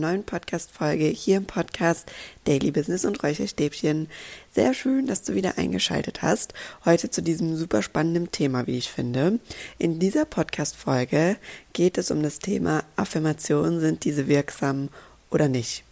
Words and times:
neuen 0.00 0.24
Podcast-Folge 0.24 1.04
hier 1.04 1.36
im 1.36 1.44
Podcast 1.44 2.10
Daily 2.44 2.70
Business 2.70 3.04
und 3.04 3.22
Räucherstäbchen. 3.22 4.08
Sehr 4.50 4.74
schön, 4.74 5.06
dass 5.06 5.22
du 5.22 5.34
wieder 5.34 5.58
eingeschaltet 5.58 6.22
hast. 6.22 6.54
Heute 6.84 7.10
zu 7.10 7.22
diesem 7.22 7.56
super 7.56 7.82
spannenden 7.82 8.32
Thema, 8.32 8.66
wie 8.66 8.78
ich 8.78 8.90
finde. 8.90 9.38
In 9.78 9.98
dieser 9.98 10.24
Podcast-Folge 10.24 11.36
geht 11.72 11.98
es 11.98 12.10
um 12.10 12.22
das 12.22 12.38
Thema 12.40 12.82
Affirmationen. 12.96 13.78
Sind 13.78 14.04
diese 14.04 14.26
wirksam 14.26 14.88
oder 15.30 15.48
nicht. 15.48 15.84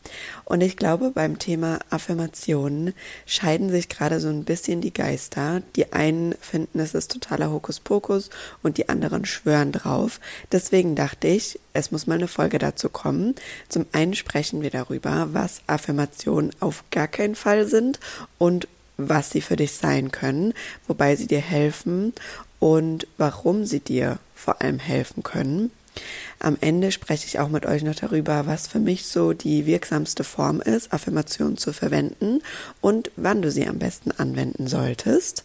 Und 0.44 0.62
ich 0.62 0.76
glaube, 0.76 1.10
beim 1.10 1.38
Thema 1.38 1.78
Affirmationen 1.90 2.94
scheiden 3.26 3.70
sich 3.70 3.88
gerade 3.88 4.20
so 4.20 4.28
ein 4.28 4.44
bisschen 4.44 4.80
die 4.80 4.92
Geister. 4.92 5.62
Die 5.76 5.92
einen 5.92 6.34
finden, 6.40 6.80
es 6.80 6.94
ist 6.94 7.12
totaler 7.12 7.50
Hokuspokus 7.50 8.30
und 8.62 8.78
die 8.78 8.88
anderen 8.88 9.24
schwören 9.24 9.72
drauf. 9.72 10.20
Deswegen 10.50 10.94
dachte 10.94 11.28
ich, 11.28 11.60
es 11.72 11.90
muss 11.90 12.06
mal 12.06 12.14
eine 12.14 12.28
Folge 12.28 12.58
dazu 12.58 12.88
kommen. 12.88 13.34
Zum 13.68 13.86
einen 13.92 14.14
sprechen 14.14 14.62
wir 14.62 14.70
darüber, 14.70 15.28
was 15.32 15.62
Affirmationen 15.66 16.50
auf 16.60 16.84
gar 16.90 17.08
keinen 17.08 17.34
Fall 17.34 17.66
sind 17.66 18.00
und 18.38 18.66
was 18.96 19.30
sie 19.30 19.40
für 19.40 19.56
dich 19.56 19.72
sein 19.72 20.10
können, 20.10 20.52
wobei 20.88 21.14
sie 21.14 21.28
dir 21.28 21.40
helfen 21.40 22.12
und 22.58 23.06
warum 23.16 23.64
sie 23.64 23.80
dir 23.80 24.18
vor 24.34 24.60
allem 24.60 24.80
helfen 24.80 25.22
können. 25.22 25.70
Am 26.40 26.56
Ende 26.60 26.92
spreche 26.92 27.26
ich 27.26 27.40
auch 27.40 27.48
mit 27.48 27.66
euch 27.66 27.82
noch 27.82 27.96
darüber, 27.96 28.46
was 28.46 28.68
für 28.68 28.78
mich 28.78 29.06
so 29.06 29.32
die 29.32 29.66
wirksamste 29.66 30.22
Form 30.22 30.60
ist, 30.60 30.92
Affirmationen 30.92 31.56
zu 31.56 31.72
verwenden 31.72 32.40
und 32.80 33.10
wann 33.16 33.42
du 33.42 33.50
sie 33.50 33.66
am 33.66 33.78
besten 33.78 34.12
anwenden 34.12 34.68
solltest. 34.68 35.44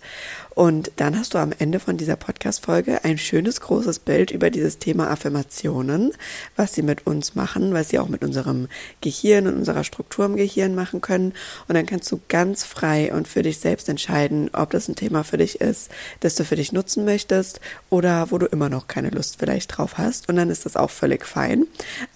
Und 0.55 0.91
dann 0.97 1.17
hast 1.17 1.33
du 1.33 1.39
am 1.39 1.51
Ende 1.57 1.79
von 1.79 1.97
dieser 1.97 2.15
Podcast-Folge 2.15 3.03
ein 3.03 3.17
schönes 3.17 3.59
großes 3.59 3.99
Bild 3.99 4.29
über 4.29 4.51
dieses 4.51 4.77
Thema 4.77 5.09
Affirmationen, 5.09 6.11
was 6.55 6.75
sie 6.75 6.83
mit 6.83 7.07
uns 7.07 7.33
machen, 7.33 7.73
was 7.73 7.89
sie 7.89 7.97
auch 7.97 8.07
mit 8.07 8.23
unserem 8.23 8.67
Gehirn 9.01 9.47
und 9.47 9.55
unserer 9.55 9.83
Struktur 9.83 10.25
im 10.25 10.35
Gehirn 10.35 10.75
machen 10.75 11.01
können. 11.01 11.33
Und 11.67 11.73
dann 11.73 11.87
kannst 11.87 12.11
du 12.11 12.21
ganz 12.27 12.63
frei 12.63 13.11
und 13.11 13.27
für 13.27 13.41
dich 13.41 13.57
selbst 13.57 13.89
entscheiden, 13.89 14.51
ob 14.53 14.69
das 14.69 14.87
ein 14.87 14.95
Thema 14.95 15.23
für 15.23 15.37
dich 15.37 15.59
ist, 15.59 15.89
das 16.19 16.35
du 16.35 16.45
für 16.45 16.55
dich 16.55 16.71
nutzen 16.71 17.03
möchtest 17.03 17.59
oder 17.89 18.29
wo 18.29 18.37
du 18.37 18.45
immer 18.45 18.69
noch 18.69 18.87
keine 18.87 19.09
Lust 19.09 19.37
vielleicht 19.39 19.75
drauf 19.75 19.97
hast. 19.97 20.29
Und 20.29 20.35
dann 20.43 20.51
ist 20.51 20.65
das 20.65 20.75
auch 20.75 20.89
völlig 20.89 21.25
fein. 21.25 21.65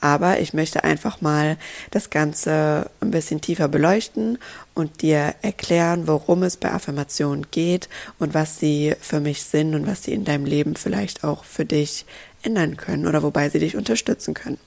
Aber 0.01 0.39
ich 0.39 0.53
möchte 0.53 0.83
einfach 0.83 1.21
mal 1.21 1.57
das 1.91 2.09
Ganze 2.09 2.89
ein 2.99 3.11
bisschen 3.11 3.41
tiefer 3.41 3.67
beleuchten 3.67 4.37
und 4.73 5.01
dir 5.01 5.33
erklären, 5.41 6.07
worum 6.07 6.43
es 6.43 6.57
bei 6.57 6.71
Affirmationen 6.71 7.47
geht 7.51 7.87
und 8.19 8.33
was 8.33 8.59
sie 8.59 8.95
für 8.99 9.19
mich 9.19 9.43
sind 9.43 9.75
und 9.75 9.87
was 9.87 10.03
sie 10.03 10.13
in 10.13 10.25
deinem 10.25 10.45
Leben 10.45 10.75
vielleicht 10.75 11.23
auch 11.23 11.45
für 11.45 11.65
dich 11.65 12.05
ändern 12.43 12.77
können 12.77 13.07
oder 13.07 13.23
wobei 13.23 13.49
sie 13.49 13.59
dich 13.59 13.75
unterstützen 13.75 14.33
können. 14.33 14.59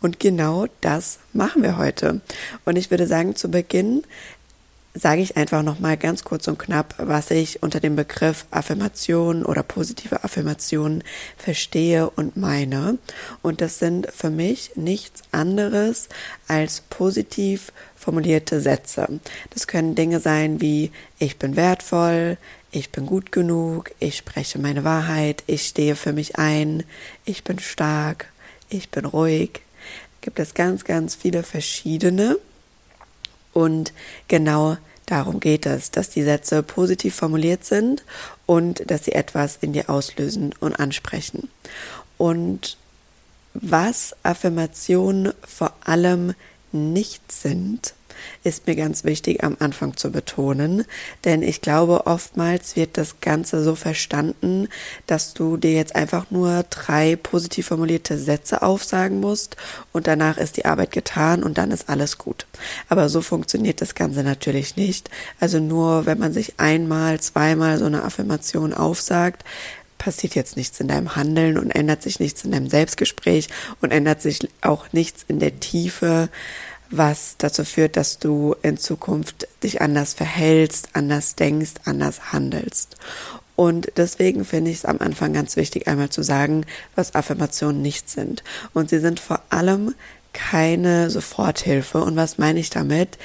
Und 0.00 0.20
genau 0.20 0.66
das 0.80 1.18
machen 1.32 1.62
wir 1.62 1.78
heute. 1.78 2.20
Und 2.64 2.76
ich 2.76 2.90
würde 2.90 3.06
sagen, 3.06 3.36
zu 3.36 3.50
Beginn 3.50 4.02
sage 4.98 5.20
ich 5.20 5.36
einfach 5.36 5.62
noch 5.62 5.78
mal 5.78 5.96
ganz 5.96 6.24
kurz 6.24 6.48
und 6.48 6.58
knapp, 6.58 6.94
was 6.98 7.30
ich 7.30 7.62
unter 7.62 7.80
dem 7.80 7.96
Begriff 7.96 8.46
Affirmation 8.50 9.44
oder 9.44 9.62
positive 9.62 10.24
Affirmation 10.24 11.04
verstehe 11.36 12.08
und 12.08 12.36
meine. 12.36 12.98
Und 13.42 13.60
das 13.60 13.78
sind 13.78 14.08
für 14.10 14.30
mich 14.30 14.72
nichts 14.74 15.22
anderes 15.32 16.08
als 16.48 16.80
positiv 16.88 17.72
formulierte 17.94 18.60
Sätze. 18.60 19.20
Das 19.50 19.66
können 19.66 19.94
Dinge 19.94 20.20
sein 20.20 20.60
wie 20.60 20.92
ich 21.18 21.38
bin 21.38 21.56
wertvoll, 21.56 22.38
ich 22.72 22.90
bin 22.90 23.06
gut 23.06 23.32
genug, 23.32 23.92
ich 24.00 24.16
spreche 24.16 24.58
meine 24.58 24.84
Wahrheit, 24.84 25.44
ich 25.46 25.66
stehe 25.66 25.96
für 25.96 26.12
mich 26.12 26.38
ein, 26.38 26.84
ich 27.24 27.44
bin 27.44 27.58
stark, 27.58 28.26
ich 28.68 28.90
bin 28.90 29.04
ruhig. 29.04 29.60
Gibt 30.20 30.38
es 30.38 30.54
ganz, 30.54 30.84
ganz 30.84 31.14
viele 31.14 31.42
verschiedene. 31.42 32.38
Und 33.52 33.92
genau 34.28 34.76
darum 35.06 35.40
geht 35.40 35.66
es, 35.66 35.90
dass 35.90 36.10
die 36.10 36.22
Sätze 36.22 36.62
positiv 36.62 37.14
formuliert 37.14 37.64
sind 37.64 38.04
und 38.44 38.90
dass 38.90 39.04
sie 39.04 39.12
etwas 39.12 39.58
in 39.60 39.72
dir 39.72 39.88
auslösen 39.88 40.54
und 40.60 40.78
ansprechen. 40.78 41.48
Und 42.18 42.76
was 43.54 44.14
Affirmationen 44.22 45.32
vor 45.46 45.72
allem 45.84 46.34
nicht 46.72 47.32
sind, 47.32 47.94
ist 48.44 48.66
mir 48.66 48.76
ganz 48.76 49.04
wichtig 49.04 49.42
am 49.42 49.56
Anfang 49.60 49.96
zu 49.96 50.10
betonen, 50.10 50.84
denn 51.24 51.42
ich 51.42 51.60
glaube, 51.60 52.06
oftmals 52.06 52.76
wird 52.76 52.96
das 52.96 53.20
Ganze 53.20 53.62
so 53.62 53.74
verstanden, 53.74 54.68
dass 55.06 55.34
du 55.34 55.56
dir 55.56 55.72
jetzt 55.72 55.96
einfach 55.96 56.30
nur 56.30 56.64
drei 56.70 57.16
positiv 57.16 57.66
formulierte 57.66 58.18
Sätze 58.18 58.62
aufsagen 58.62 59.20
musst 59.20 59.56
und 59.92 60.06
danach 60.06 60.38
ist 60.38 60.56
die 60.56 60.64
Arbeit 60.64 60.92
getan 60.92 61.42
und 61.42 61.58
dann 61.58 61.70
ist 61.70 61.88
alles 61.88 62.18
gut. 62.18 62.46
Aber 62.88 63.08
so 63.08 63.20
funktioniert 63.20 63.80
das 63.80 63.94
Ganze 63.94 64.22
natürlich 64.22 64.76
nicht. 64.76 65.10
Also 65.40 65.58
nur 65.58 66.06
wenn 66.06 66.18
man 66.18 66.32
sich 66.32 66.54
einmal, 66.58 67.20
zweimal 67.20 67.78
so 67.78 67.86
eine 67.86 68.04
Affirmation 68.04 68.72
aufsagt, 68.72 69.44
passiert 69.98 70.34
jetzt 70.34 70.56
nichts 70.56 70.78
in 70.80 70.88
deinem 70.88 71.16
Handeln 71.16 71.58
und 71.58 71.70
ändert 71.70 72.02
sich 72.02 72.20
nichts 72.20 72.44
in 72.44 72.52
deinem 72.52 72.68
Selbstgespräch 72.68 73.48
und 73.80 73.92
ändert 73.92 74.22
sich 74.22 74.48
auch 74.60 74.92
nichts 74.92 75.24
in 75.28 75.38
der 75.38 75.58
Tiefe 75.60 76.28
was 76.90 77.36
dazu 77.38 77.64
führt, 77.64 77.96
dass 77.96 78.18
du 78.18 78.54
in 78.62 78.76
Zukunft 78.76 79.48
dich 79.62 79.80
anders 79.80 80.14
verhältst, 80.14 80.90
anders 80.92 81.34
denkst, 81.34 81.74
anders 81.84 82.32
handelst. 82.32 82.96
Und 83.56 83.90
deswegen 83.96 84.44
finde 84.44 84.70
ich 84.70 84.78
es 84.78 84.84
am 84.84 84.98
Anfang 85.00 85.32
ganz 85.32 85.56
wichtig, 85.56 85.88
einmal 85.88 86.10
zu 86.10 86.22
sagen, 86.22 86.66
was 86.94 87.14
Affirmationen 87.14 87.80
nicht 87.80 88.10
sind. 88.10 88.44
Und 88.74 88.90
sie 88.90 88.98
sind 88.98 89.18
vor 89.18 89.40
allem 89.48 89.94
keine 90.34 91.08
Soforthilfe. 91.08 91.98
Und 92.02 92.16
was 92.16 92.36
meine 92.36 92.60
ich 92.60 92.68
damit? 92.68 93.16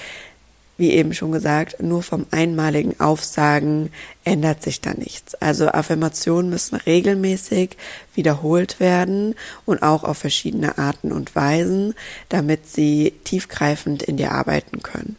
Wie 0.81 0.93
eben 0.93 1.13
schon 1.13 1.31
gesagt, 1.31 1.81
nur 1.83 2.01
vom 2.01 2.25
einmaligen 2.31 2.99
Aufsagen 2.99 3.91
ändert 4.23 4.63
sich 4.63 4.81
da 4.81 4.95
nichts. 4.95 5.35
Also 5.35 5.67
Affirmationen 5.67 6.49
müssen 6.49 6.75
regelmäßig 6.75 7.77
wiederholt 8.15 8.79
werden 8.79 9.35
und 9.65 9.83
auch 9.83 10.03
auf 10.03 10.17
verschiedene 10.17 10.79
Arten 10.79 11.11
und 11.11 11.35
Weisen, 11.35 11.93
damit 12.29 12.67
sie 12.67 13.13
tiefgreifend 13.23 14.01
in 14.01 14.17
dir 14.17 14.31
arbeiten 14.31 14.81
können. 14.81 15.17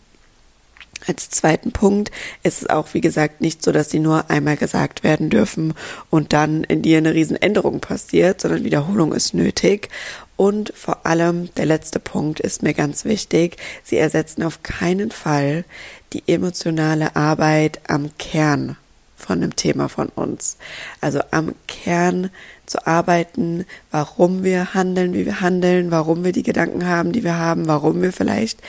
Als 1.06 1.30
zweiten 1.30 1.72
Punkt 1.72 2.10
ist 2.42 2.62
es 2.62 2.70
auch, 2.70 2.94
wie 2.94 3.00
gesagt, 3.00 3.40
nicht 3.40 3.62
so, 3.62 3.72
dass 3.72 3.90
sie 3.90 3.98
nur 3.98 4.30
einmal 4.30 4.56
gesagt 4.56 5.02
werden 5.02 5.30
dürfen 5.30 5.74
und 6.10 6.32
dann 6.32 6.64
in 6.64 6.82
dir 6.82 6.98
eine 6.98 7.14
Riesenänderung 7.14 7.80
passiert, 7.80 8.40
sondern 8.40 8.64
Wiederholung 8.64 9.12
ist 9.12 9.34
nötig. 9.34 9.88
Und 10.36 10.72
vor 10.76 11.06
allem 11.06 11.54
der 11.54 11.66
letzte 11.66 12.00
Punkt 12.00 12.40
ist 12.40 12.62
mir 12.62 12.74
ganz 12.74 13.04
wichtig. 13.04 13.56
Sie 13.82 13.96
ersetzen 13.96 14.42
auf 14.42 14.62
keinen 14.62 15.10
Fall 15.10 15.64
die 16.12 16.22
emotionale 16.26 17.16
Arbeit 17.16 17.80
am 17.88 18.10
Kern 18.18 18.76
von 19.16 19.40
dem 19.40 19.54
Thema 19.56 19.88
von 19.88 20.08
uns. 20.08 20.56
Also 21.00 21.20
am 21.30 21.54
Kern 21.68 22.30
zu 22.72 22.86
arbeiten, 22.86 23.64
warum 23.90 24.42
wir 24.42 24.74
handeln, 24.74 25.14
wie 25.14 25.24
wir 25.24 25.40
handeln, 25.40 25.90
warum 25.90 26.24
wir 26.24 26.32
die 26.32 26.42
Gedanken 26.42 26.86
haben, 26.86 27.12
die 27.12 27.22
wir 27.22 27.36
haben, 27.36 27.68
warum 27.68 28.02
wir 28.02 28.12
vielleicht 28.12 28.60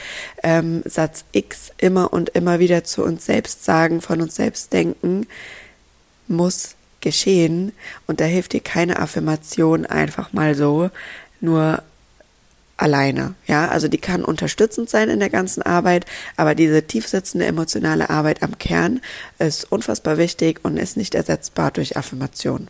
ähm, 0.42 0.82
Satz 0.84 1.24
X 1.32 1.72
immer 1.78 2.12
und 2.12 2.28
immer 2.30 2.58
wieder 2.60 2.84
zu 2.84 3.02
uns 3.02 3.26
selbst 3.26 3.64
sagen, 3.64 4.00
von 4.00 4.20
uns 4.20 4.36
selbst 4.36 4.72
denken, 4.72 5.26
muss 6.28 6.76
geschehen. 7.00 7.72
Und 8.06 8.20
da 8.20 8.24
hilft 8.24 8.52
dir 8.52 8.60
keine 8.60 8.98
Affirmation 8.98 9.86
einfach 9.86 10.32
mal 10.32 10.54
so, 10.54 10.90
nur 11.40 11.82
alleine. 12.76 13.34
Ja, 13.46 13.68
also 13.68 13.88
die 13.88 13.98
kann 13.98 14.24
unterstützend 14.24 14.90
sein 14.90 15.08
in 15.08 15.20
der 15.20 15.30
ganzen 15.30 15.62
Arbeit, 15.62 16.06
aber 16.36 16.54
diese 16.54 16.82
tiefsitzende 16.82 17.46
emotionale 17.46 18.10
Arbeit 18.10 18.42
am 18.42 18.58
Kern 18.58 19.00
ist 19.38 19.70
unfassbar 19.70 20.18
wichtig 20.18 20.60
und 20.62 20.76
ist 20.76 20.96
nicht 20.96 21.14
ersetzbar 21.14 21.70
durch 21.70 21.96
Affirmation. 21.96 22.68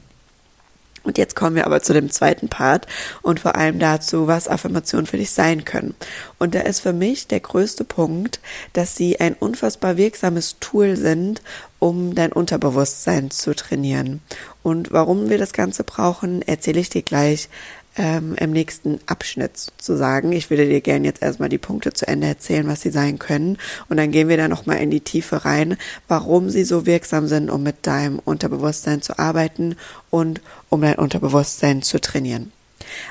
Und 1.05 1.19
jetzt 1.19 1.37
kommen 1.37 1.55
wir 1.55 1.67
aber 1.67 1.83
zu 1.83 1.93
dem 1.93 2.11
zweiten 2.11 2.49
Part 2.49 2.87
und 3.23 3.39
vor 3.39 3.55
allem 3.57 3.79
dazu, 3.79 4.27
was 4.27 4.49
Affirmationen 4.49 5.07
für 5.07 5.19
dich 5.19 5.31
sein 5.31 5.65
können. 5.65 5.95
Und 6.39 6.55
da 6.55 6.61
ist 6.61 6.81
für 6.81 6.95
mich 6.95 7.29
der 7.29 7.41
größte 7.41 7.85
Punkt, 7.85 8.41
dass 8.73 8.97
sie 8.97 9.21
ein 9.21 9.35
unfassbar 9.35 9.97
wirksames 9.97 10.57
Tool 10.61 10.97
sind, 10.97 11.43
um 11.79 12.15
dein 12.15 12.33
Unterbewusstsein 12.33 13.31
zu 13.31 13.55
trainieren. 13.55 14.23
Und 14.63 14.91
warum 14.93 15.29
wir 15.29 15.37
das 15.37 15.53
Ganze 15.53 15.85
brauchen, 15.85 16.41
erzähle 16.41 16.81
ich 16.81 16.89
dir 16.89 17.03
gleich 17.03 17.51
ähm, 17.97 18.35
im 18.39 18.51
nächsten 18.51 18.99
Abschnitt 19.07 19.57
sozusagen. 19.57 20.33
Ich 20.33 20.51
würde 20.51 20.67
dir 20.67 20.81
gerne 20.81 21.07
jetzt 21.07 21.23
erstmal 21.23 21.49
die 21.49 21.59
Punkte 21.59 21.93
zu 21.93 22.07
Ende 22.07 22.27
erzählen, 22.27 22.67
was 22.67 22.81
sie 22.81 22.91
sein 22.91 23.19
können. 23.19 23.59
Und 23.89 23.97
dann 23.97 24.11
gehen 24.11 24.29
wir 24.29 24.37
da 24.37 24.49
nochmal 24.49 24.79
in 24.79 24.91
die 24.91 25.01
Tiefe 25.01 25.45
rein, 25.45 25.77
warum 26.09 26.51
sie 26.51 26.65
so 26.65 26.87
wirksam 26.87 27.29
sind, 27.29 27.51
um 27.51 27.63
mit 27.63 27.87
deinem 27.87 28.19
Unterbewusstsein 28.19 29.03
zu 29.03 29.19
arbeiten 29.19 29.77
und 30.11 30.41
um 30.69 30.81
dein 30.81 30.97
Unterbewusstsein 30.97 31.83
zu 31.83 32.01
trainieren. 32.01 32.53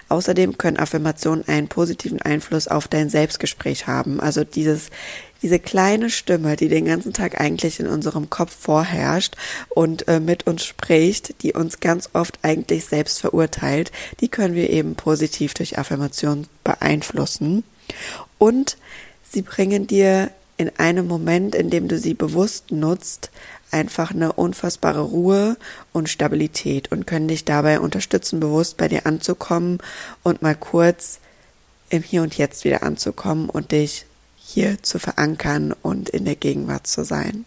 Außerdem 0.09 0.57
können 0.57 0.77
Affirmationen 0.77 1.47
einen 1.47 1.67
positiven 1.67 2.21
Einfluss 2.21 2.67
auf 2.67 2.87
dein 2.87 3.09
Selbstgespräch 3.09 3.87
haben. 3.87 4.19
Also 4.19 4.43
dieses, 4.43 4.89
diese 5.43 5.59
kleine 5.59 6.09
Stimme, 6.09 6.55
die 6.55 6.69
den 6.69 6.85
ganzen 6.85 7.13
Tag 7.13 7.39
eigentlich 7.39 7.79
in 7.79 7.87
unserem 7.87 8.29
Kopf 8.29 8.55
vorherrscht 8.55 9.35
und 9.69 10.07
äh, 10.07 10.19
mit 10.19 10.47
uns 10.47 10.63
spricht, 10.63 11.43
die 11.43 11.53
uns 11.53 11.81
ganz 11.81 12.09
oft 12.13 12.39
eigentlich 12.41 12.85
selbst 12.85 13.19
verurteilt, 13.19 13.91
die 14.21 14.29
können 14.29 14.55
wir 14.55 14.69
eben 14.69 14.95
positiv 14.95 15.53
durch 15.53 15.77
Affirmationen 15.77 16.47
beeinflussen. 16.63 17.63
Und 18.39 18.77
sie 19.29 19.41
bringen 19.41 19.85
dir 19.85 20.31
in 20.57 20.71
einem 20.77 21.07
Moment, 21.07 21.55
in 21.55 21.69
dem 21.69 21.87
du 21.87 21.97
sie 21.97 22.13
bewusst 22.13 22.71
nutzt, 22.71 23.29
einfach 23.71 24.11
eine 24.11 24.33
unfassbare 24.33 25.01
Ruhe 25.01 25.57
und 25.91 26.07
Stabilität 26.07 26.91
und 26.91 27.07
können 27.07 27.27
dich 27.27 27.43
dabei 27.43 27.79
unterstützen, 27.79 28.39
bewusst 28.39 28.77
bei 28.77 28.87
dir 28.87 29.05
anzukommen 29.05 29.79
und 30.21 30.41
mal 30.41 30.55
kurz 30.55 31.19
im 31.89 32.01
Hier 32.01 32.21
und 32.21 32.37
Jetzt 32.37 32.63
wieder 32.63 32.83
anzukommen 32.83 33.49
und 33.49 33.71
dich 33.71 34.05
hier 34.45 34.81
zu 34.83 34.99
verankern 34.99 35.73
und 35.81 36.09
in 36.09 36.25
der 36.25 36.35
Gegenwart 36.35 36.87
zu 36.87 37.03
sein. 37.03 37.45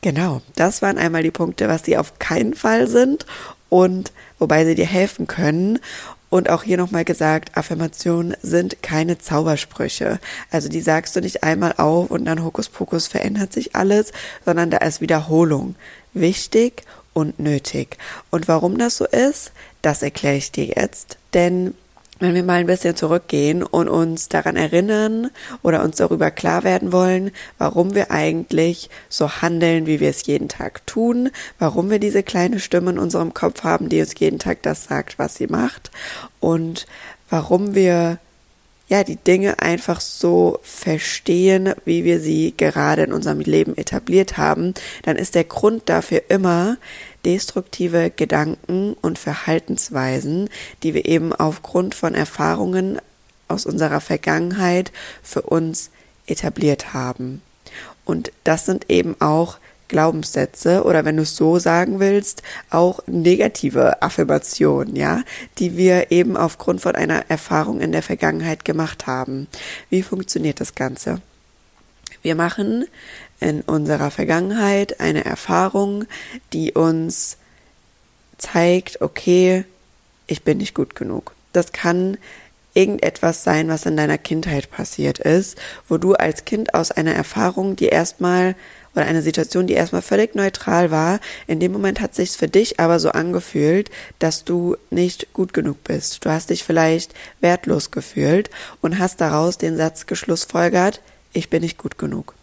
Genau, 0.00 0.42
das 0.54 0.82
waren 0.82 0.98
einmal 0.98 1.22
die 1.22 1.30
Punkte, 1.30 1.68
was 1.68 1.84
sie 1.84 1.96
auf 1.96 2.18
keinen 2.18 2.54
Fall 2.54 2.86
sind 2.86 3.26
und 3.68 4.12
wobei 4.38 4.64
sie 4.64 4.74
dir 4.74 4.86
helfen 4.86 5.26
können. 5.26 5.78
Und 6.30 6.50
auch 6.50 6.62
hier 6.62 6.76
nochmal 6.76 7.04
gesagt, 7.04 7.56
Affirmationen 7.56 8.36
sind 8.42 8.82
keine 8.82 9.18
Zaubersprüche. 9.18 10.20
Also 10.50 10.68
die 10.68 10.82
sagst 10.82 11.16
du 11.16 11.20
nicht 11.20 11.42
einmal 11.42 11.74
auf 11.78 12.10
und 12.10 12.26
dann 12.26 12.44
Hokuspokus 12.44 13.06
verändert 13.06 13.52
sich 13.52 13.74
alles, 13.74 14.12
sondern 14.44 14.70
da 14.70 14.78
ist 14.78 15.00
Wiederholung 15.00 15.74
wichtig 16.12 16.82
und 17.14 17.38
nötig. 17.38 17.96
Und 18.30 18.46
warum 18.46 18.76
das 18.76 18.98
so 18.98 19.06
ist, 19.06 19.52
das 19.80 20.02
erkläre 20.02 20.36
ich 20.36 20.52
dir 20.52 20.66
jetzt. 20.66 21.16
Denn 21.32 21.74
wenn 22.18 22.34
wir 22.34 22.42
mal 22.42 22.60
ein 22.60 22.66
bisschen 22.66 22.96
zurückgehen 22.96 23.62
und 23.62 23.88
uns 23.88 24.28
daran 24.28 24.56
erinnern 24.56 25.30
oder 25.62 25.82
uns 25.82 25.96
darüber 25.96 26.30
klar 26.30 26.64
werden 26.64 26.92
wollen, 26.92 27.30
warum 27.58 27.94
wir 27.94 28.10
eigentlich 28.10 28.90
so 29.08 29.30
handeln, 29.42 29.86
wie 29.86 30.00
wir 30.00 30.10
es 30.10 30.26
jeden 30.26 30.48
Tag 30.48 30.86
tun, 30.86 31.30
warum 31.58 31.90
wir 31.90 31.98
diese 31.98 32.22
kleine 32.22 32.60
Stimme 32.60 32.90
in 32.90 32.98
unserem 32.98 33.34
Kopf 33.34 33.62
haben, 33.64 33.88
die 33.88 34.00
uns 34.00 34.14
jeden 34.18 34.38
Tag 34.38 34.62
das 34.62 34.84
sagt, 34.84 35.18
was 35.18 35.36
sie 35.36 35.46
macht 35.46 35.90
und 36.40 36.86
warum 37.30 37.74
wir 37.74 38.18
ja, 38.88 39.04
die 39.04 39.16
Dinge 39.16 39.58
einfach 39.58 40.00
so 40.00 40.60
verstehen, 40.62 41.74
wie 41.84 42.04
wir 42.04 42.20
sie 42.20 42.54
gerade 42.56 43.02
in 43.02 43.12
unserem 43.12 43.40
Leben 43.40 43.76
etabliert 43.76 44.38
haben, 44.38 44.72
dann 45.02 45.16
ist 45.16 45.34
der 45.34 45.44
Grund 45.44 45.90
dafür 45.90 46.22
immer 46.28 46.78
destruktive 47.24 48.10
Gedanken 48.10 48.94
und 49.00 49.18
Verhaltensweisen, 49.18 50.48
die 50.82 50.94
wir 50.94 51.06
eben 51.06 51.32
aufgrund 51.32 51.94
von 51.94 52.14
Erfahrungen 52.14 52.98
aus 53.48 53.66
unserer 53.66 54.00
Vergangenheit 54.00 54.92
für 55.22 55.42
uns 55.42 55.90
etabliert 56.26 56.92
haben. 56.92 57.42
Und 58.04 58.32
das 58.44 58.66
sind 58.66 58.90
eben 58.90 59.16
auch 59.20 59.58
Glaubenssätze 59.88 60.84
oder 60.84 61.04
wenn 61.04 61.16
du 61.16 61.22
es 61.22 61.34
so 61.34 61.58
sagen 61.58 61.98
willst, 61.98 62.42
auch 62.70 63.00
negative 63.06 64.02
Affirmationen, 64.02 64.94
ja, 64.96 65.22
die 65.58 65.76
wir 65.76 66.10
eben 66.12 66.36
aufgrund 66.36 66.80
von 66.82 66.94
einer 66.94 67.24
Erfahrung 67.28 67.80
in 67.80 67.92
der 67.92 68.02
Vergangenheit 68.02 68.64
gemacht 68.64 69.06
haben. 69.06 69.48
Wie 69.90 70.02
funktioniert 70.02 70.60
das 70.60 70.74
Ganze? 70.74 71.20
Wir 72.22 72.34
machen 72.34 72.86
in 73.40 73.62
unserer 73.62 74.10
Vergangenheit 74.10 75.00
eine 75.00 75.24
Erfahrung, 75.24 76.04
die 76.52 76.72
uns 76.72 77.36
zeigt, 78.38 79.00
okay, 79.00 79.64
ich 80.26 80.42
bin 80.42 80.58
nicht 80.58 80.74
gut 80.74 80.94
genug. 80.94 81.34
Das 81.52 81.72
kann 81.72 82.18
irgendetwas 82.74 83.42
sein, 83.42 83.68
was 83.68 83.86
in 83.86 83.96
deiner 83.96 84.18
Kindheit 84.18 84.70
passiert 84.70 85.18
ist, 85.18 85.58
wo 85.88 85.98
du 85.98 86.14
als 86.14 86.44
Kind 86.44 86.74
aus 86.74 86.92
einer 86.92 87.14
Erfahrung, 87.14 87.74
die 87.74 87.86
erstmal 87.86 88.54
oder 88.94 89.06
eine 89.06 89.22
Situation, 89.22 89.66
die 89.66 89.74
erstmal 89.74 90.02
völlig 90.02 90.34
neutral 90.34 90.90
war, 90.90 91.20
in 91.46 91.60
dem 91.60 91.72
Moment 91.72 92.00
hat 92.00 92.14
sich's 92.14 92.36
für 92.36 92.48
dich 92.48 92.80
aber 92.80 92.98
so 93.00 93.10
angefühlt, 93.10 93.90
dass 94.18 94.44
du 94.44 94.76
nicht 94.90 95.32
gut 95.32 95.52
genug 95.52 95.84
bist. 95.84 96.24
Du 96.24 96.30
hast 96.30 96.50
dich 96.50 96.64
vielleicht 96.64 97.14
wertlos 97.40 97.90
gefühlt 97.90 98.50
und 98.80 98.98
hast 98.98 99.20
daraus 99.20 99.58
den 99.58 99.76
Satz 99.76 100.06
geschlussfolgert, 100.06 101.00
ich 101.32 101.50
bin 101.50 101.62
nicht 101.62 101.78
gut 101.78 101.98
genug. 101.98 102.34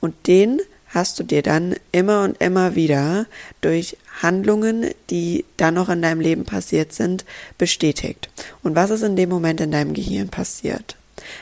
Und 0.00 0.14
den 0.26 0.60
hast 0.88 1.18
du 1.18 1.24
dir 1.24 1.42
dann 1.42 1.74
immer 1.92 2.22
und 2.22 2.40
immer 2.40 2.74
wieder 2.76 3.26
durch 3.60 3.96
Handlungen, 4.22 4.90
die 5.10 5.44
dann 5.56 5.74
noch 5.74 5.88
in 5.88 6.02
deinem 6.02 6.20
Leben 6.20 6.44
passiert 6.44 6.92
sind, 6.92 7.24
bestätigt. 7.58 8.28
Und 8.62 8.76
was 8.76 8.90
ist 8.90 9.02
in 9.02 9.16
dem 9.16 9.28
Moment 9.28 9.60
in 9.60 9.72
deinem 9.72 9.92
Gehirn 9.92 10.28
passiert? 10.28 10.96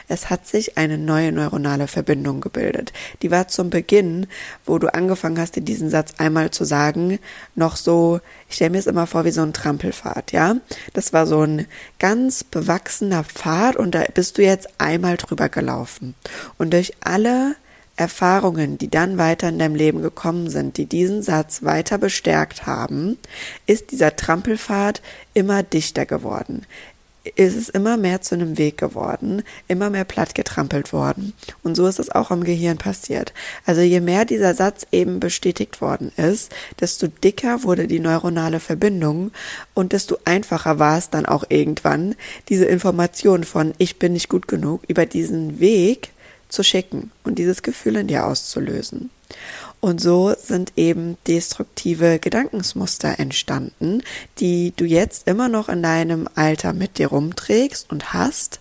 Es 0.09 0.31
hat 0.31 0.47
sich 0.47 0.79
eine 0.79 0.97
neue 0.97 1.32
neuronale 1.32 1.88
Verbindung 1.88 2.41
gebildet. 2.41 2.93
Die 3.20 3.31
war 3.31 3.49
zum 3.49 3.70
Beginn, 3.70 4.26
wo 4.65 4.79
du 4.79 4.93
angefangen 4.93 5.38
hast, 5.38 5.56
dir 5.56 5.62
diesen 5.62 5.91
Satz 5.91 6.15
einmal 6.19 6.50
zu 6.50 6.65
sagen, 6.65 7.19
noch 7.55 7.76
so, 7.76 8.20
ich 8.49 8.56
stelle 8.56 8.70
mir 8.70 8.79
es 8.79 8.87
immer 8.87 9.06
vor 9.06 9.25
wie 9.25 9.31
so 9.31 9.43
ein 9.43 9.53
Trampelpfad, 9.53 10.32
ja? 10.32 10.56
Das 10.93 11.12
war 11.12 11.26
so 11.26 11.43
ein 11.43 11.67
ganz 11.99 12.44
bewachsener 12.44 13.25
Pfad 13.25 13.76
und 13.76 13.94
da 13.94 14.05
bist 14.15 14.38
du 14.38 14.43
jetzt 14.43 14.69
einmal 14.79 15.17
drüber 15.17 15.49
gelaufen. 15.49 16.15
Und 16.58 16.73
durch 16.73 16.93
alle 17.00 17.56
Erfahrungen, 17.97 18.79
die 18.79 18.89
dann 18.89 19.19
weiter 19.19 19.49
in 19.49 19.59
deinem 19.59 19.75
Leben 19.75 20.03
gekommen 20.03 20.49
sind, 20.50 20.77
die 20.77 20.87
diesen 20.87 21.23
Satz 21.23 21.62
weiter 21.62 21.99
bestärkt 21.99 22.67
haben, 22.67 23.19
ist 23.67 23.91
dieser 23.91 24.17
Trampelpfad 24.17 25.03
immer 25.35 25.62
dichter 25.62 26.06
geworden 26.06 26.67
ist 27.37 27.56
es 27.56 27.69
immer 27.69 27.97
mehr 27.97 28.21
zu 28.21 28.35
einem 28.35 28.59
Weg 28.59 28.79
geworden, 28.79 29.43
immer 29.69 29.91
mehr 29.91 30.05
platt 30.05 30.35
getrampelt 30.35 30.93
worden. 30.93 31.33
Und 31.62 31.77
so 31.77 31.87
ist 31.87 31.99
es 31.99 32.11
auch 32.11 32.31
im 32.31 32.44
Gehirn 32.44 32.79
passiert. 32.79 33.33
Also 33.65 33.81
je 33.81 34.00
mehr 34.00 34.25
dieser 34.25 34.55
Satz 34.55 34.87
eben 34.91 35.21
bestätigt 35.21 35.81
worden 35.81 36.11
ist, 36.17 36.53
desto 36.81 37.06
dicker 37.06 37.62
wurde 37.62 37.87
die 37.87 38.00
neuronale 38.00 38.61
Verbindung 38.61 39.31
und 39.75 39.93
desto 39.93 40.19
einfacher 40.25 40.79
war 40.79 40.99
es 40.99 41.11
dann 41.11 41.27
auch 41.27 41.44
irgendwann, 41.49 42.17
diese 42.49 42.65
Information 42.65 43.44
von 43.44 43.75
ich 43.79 43.99
bin 43.99 44.15
nicht 44.15 44.29
gut 44.29 44.49
genug 44.49 44.83
über 44.89 45.06
diesen 45.06 45.61
Weg 45.61 46.11
zu 46.52 46.62
schicken 46.62 47.10
und 47.25 47.38
dieses 47.38 47.62
Gefühl 47.62 47.96
in 47.96 48.08
dir 48.08 48.26
auszulösen. 48.26 49.10
Und 49.81 50.00
so 50.00 50.32
sind 50.38 50.75
eben 50.76 51.16
destruktive 51.26 52.20
Gedankensmuster 52.20 53.19
entstanden, 53.19 54.02
die 54.38 54.72
du 54.76 54.84
jetzt 54.84 55.26
immer 55.26 55.49
noch 55.49 55.69
in 55.69 55.82
deinem 55.82 56.28
Alter 56.37 56.72
mit 56.72 56.99
dir 56.99 57.08
rumträgst 57.08 57.91
und 57.91 58.12
hast 58.12 58.60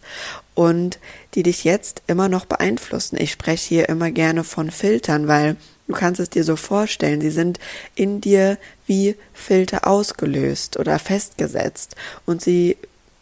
und 0.55 0.97
die 1.35 1.43
dich 1.43 1.63
jetzt 1.63 2.01
immer 2.07 2.27
noch 2.27 2.45
beeinflussen. 2.45 3.17
Ich 3.19 3.31
spreche 3.31 3.67
hier 3.67 3.89
immer 3.89 4.09
gerne 4.09 4.43
von 4.43 4.71
Filtern, 4.71 5.27
weil 5.27 5.57
du 5.87 5.93
kannst 5.93 6.19
es 6.19 6.29
dir 6.29 6.43
so 6.43 6.55
vorstellen, 6.55 7.21
sie 7.21 7.29
sind 7.29 7.59
in 7.93 8.19
dir 8.19 8.57
wie 8.87 9.15
Filter 9.33 9.85
ausgelöst 9.85 10.77
oder 10.77 10.97
festgesetzt 10.97 11.95
und 12.25 12.41
sie 12.41 12.77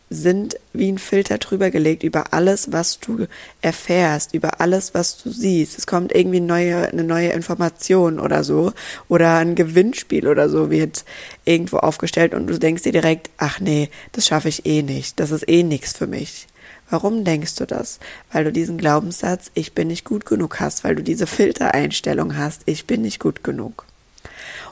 sind 0.10 0.58
wie 0.74 0.92
ein 0.92 0.98
Filter 0.98 1.38
drüber 1.38 1.70
gelegt 1.70 2.04
über 2.04 2.34
alles, 2.34 2.72
was 2.72 3.00
du 3.00 3.28
erfährst, 3.62 4.34
über 4.34 4.60
alles, 4.60 4.94
was 4.94 5.22
du 5.22 5.30
siehst. 5.30 5.78
Es 5.78 5.86
kommt 5.86 6.14
irgendwie 6.14 6.40
neue, 6.40 6.90
eine 6.90 7.04
neue 7.04 7.30
Information 7.30 8.20
oder 8.20 8.44
so 8.44 8.74
oder 9.08 9.38
ein 9.38 9.56
Gewinnspiel 9.56 10.28
oder 10.28 10.50
so 10.50 10.72
wird 10.72 11.06
irgendwo 11.46 11.78
aufgestellt 11.78 12.34
und 12.34 12.48
du 12.48 12.58
denkst 12.58 12.84
dir 12.84 12.92
direkt, 12.92 13.30
ach 13.38 13.60
nee, 13.60 13.90
das 14.14 14.26
schaffe 14.26 14.50
ich 14.50 14.66
eh 14.66 14.82
nicht, 14.82 15.20
das 15.20 15.32
ist 15.32 15.48
eh 15.48 15.64
nichts 15.64 15.94
für 15.94 16.08
mich. 16.08 16.48
Warum 16.90 17.24
denkst 17.24 17.56
du 17.56 17.68
das? 17.68 18.00
Weil 18.32 18.46
du 18.46 18.52
diesen 18.52 18.80
Glaubenssatz, 18.80 19.52
ich 19.54 19.74
bin 19.74 19.90
nicht 19.90 20.06
gut 20.06 20.26
genug 20.26 20.60
hast, 20.60 20.84
weil 20.84 20.96
du 20.96 21.04
diese 21.04 21.28
Filtereinstellung 21.28 22.36
hast, 22.36 22.64
ich 22.66 22.88
bin 22.88 23.04
nicht 23.04 23.20
gut 23.20 23.44
genug. 23.44 23.86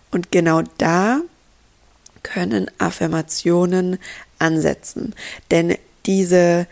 Und 0.10 0.32
genau 0.32 0.64
da 0.80 1.22
können 2.28 2.70
Affirmationen 2.78 4.00
ansetzen. 4.38 5.16
Denn 5.50 5.78
diese 6.06 6.68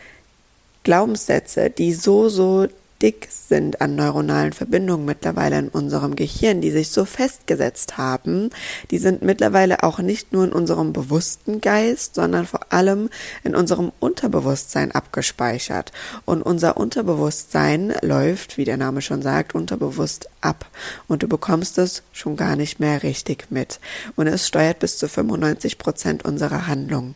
Glaubenssätze, 0.84 1.70
die 1.70 1.94
so, 1.94 2.28
so 2.30 2.68
dick 3.06 3.28
sind 3.30 3.82
an 3.82 3.96
neuronalen 3.96 4.52
Verbindungen 4.52 5.06
mittlerweile 5.06 5.60
in 5.60 5.68
unserem 5.68 6.16
Gehirn, 6.16 6.60
die 6.60 6.72
sich 6.72 6.90
so 6.90 7.06
festgesetzt 7.06 8.00
haben, 8.00 8.50
die 8.90 8.98
sind 8.98 9.22
mittlerweile 9.22 9.84
auch 9.84 10.00
nicht 10.00 10.34
nur 10.34 10.44
in 10.44 10.52
unserem 10.52 10.92
bewussten 10.92 11.62
Geist, 11.62 12.16
sondern 12.16 12.48
vor 12.48 12.74
allem 12.74 13.12
in 13.44 13.56
unserem 13.56 13.92
Unterbewusstsein 14.00 14.92
abgespeichert. 14.92 15.92
Und 16.26 16.42
unser 16.42 16.78
Unterbewusstsein 16.78 17.94
läuft, 18.02 18.58
wie 18.58 18.66
der 18.66 18.78
Name 18.78 19.04
schon 19.04 19.22
sagt, 19.22 19.54
unterbewusst 19.54 20.28
ab. 20.42 20.66
Und 21.08 21.22
du 21.22 21.28
bekommst 21.28 21.78
es 21.78 22.02
schon 22.12 22.36
gar 22.36 22.56
nicht 22.56 22.80
mehr 22.80 23.04
richtig 23.04 23.52
mit. 23.52 23.80
Und 24.16 24.26
es 24.26 24.48
steuert 24.48 24.80
bis 24.80 24.98
zu 24.98 25.08
95 25.08 25.78
Prozent 25.78 26.26
unserer 26.26 26.66
Handlung. 26.66 27.14